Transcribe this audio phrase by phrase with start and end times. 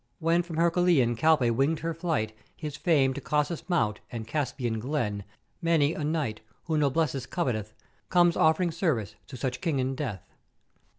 [0.17, 5.23] When from Hercùlean Calpè winged her flight his fame to Caucasus Mount and Caspian glen,
[5.61, 7.75] many a knight, who noblesse coveteth,
[8.09, 10.27] comes offering service to such King and Death.